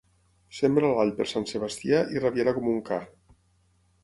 [0.59, 3.01] Sembra l'all per Sant Sebastià i rabiarà com un ca.